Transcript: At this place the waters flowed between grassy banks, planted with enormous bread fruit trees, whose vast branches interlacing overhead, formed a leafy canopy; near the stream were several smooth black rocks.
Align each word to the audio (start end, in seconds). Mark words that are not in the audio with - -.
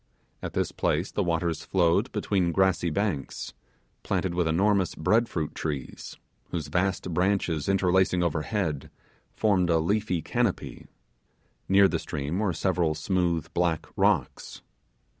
At 0.41 0.53
this 0.53 0.71
place 0.71 1.11
the 1.11 1.21
waters 1.21 1.63
flowed 1.63 2.11
between 2.11 2.51
grassy 2.51 2.89
banks, 2.89 3.53
planted 4.01 4.33
with 4.33 4.47
enormous 4.47 4.95
bread 4.95 5.29
fruit 5.29 5.53
trees, 5.53 6.17
whose 6.49 6.69
vast 6.69 7.13
branches 7.13 7.69
interlacing 7.69 8.23
overhead, 8.23 8.89
formed 9.35 9.69
a 9.69 9.77
leafy 9.77 10.23
canopy; 10.23 10.87
near 11.69 11.87
the 11.87 11.99
stream 11.99 12.39
were 12.39 12.51
several 12.51 12.95
smooth 12.95 13.53
black 13.53 13.85
rocks. 13.95 14.63